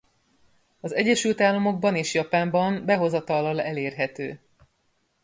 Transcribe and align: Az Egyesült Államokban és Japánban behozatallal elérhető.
Az 0.81 0.93
Egyesült 0.93 1.41
Államokban 1.41 1.95
és 1.95 2.13
Japánban 2.13 2.85
behozatallal 2.85 3.61
elérhető. 3.61 4.39